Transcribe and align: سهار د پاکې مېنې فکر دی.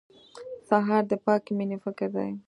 سهار 0.69 1.03
د 1.11 1.13
پاکې 1.25 1.51
مېنې 1.57 1.77
فکر 1.83 2.07
دی. 2.15 2.31